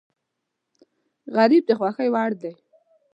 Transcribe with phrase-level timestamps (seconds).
[1.35, 2.51] غریب د خوښۍ وړ دی